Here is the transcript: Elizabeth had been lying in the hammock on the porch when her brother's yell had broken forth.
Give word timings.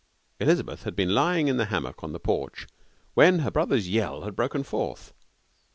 Elizabeth 0.39 0.81
had 0.81 0.95
been 0.95 1.13
lying 1.13 1.47
in 1.47 1.57
the 1.57 1.65
hammock 1.65 2.03
on 2.03 2.11
the 2.11 2.19
porch 2.19 2.65
when 3.13 3.37
her 3.37 3.51
brother's 3.51 3.87
yell 3.87 4.21
had 4.21 4.35
broken 4.35 4.63
forth. 4.63 5.13